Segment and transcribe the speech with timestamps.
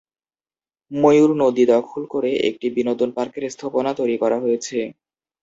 [0.91, 4.77] ময়ূর নদী দখল করে একটি বিনোদন পার্কের স্থাপনা তৈরি করা হয়েছে।